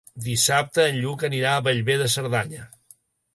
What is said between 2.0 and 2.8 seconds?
de Cerdanya.